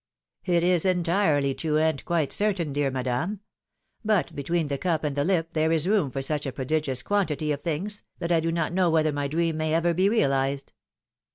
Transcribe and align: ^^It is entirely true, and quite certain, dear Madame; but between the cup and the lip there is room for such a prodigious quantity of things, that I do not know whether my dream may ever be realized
^^It 0.47 0.63
is 0.63 0.83
entirely 0.83 1.53
true, 1.53 1.77
and 1.77 2.03
quite 2.05 2.31
certain, 2.33 2.73
dear 2.73 2.89
Madame; 2.89 3.41
but 4.03 4.35
between 4.35 4.67
the 4.67 4.79
cup 4.79 5.03
and 5.03 5.15
the 5.15 5.23
lip 5.23 5.49
there 5.53 5.71
is 5.71 5.87
room 5.87 6.09
for 6.09 6.23
such 6.23 6.47
a 6.47 6.51
prodigious 6.51 7.03
quantity 7.03 7.51
of 7.51 7.61
things, 7.61 8.01
that 8.17 8.31
I 8.31 8.39
do 8.39 8.51
not 8.51 8.73
know 8.73 8.89
whether 8.89 9.11
my 9.11 9.27
dream 9.27 9.57
may 9.57 9.75
ever 9.75 9.93
be 9.93 10.09
realized 10.09 10.73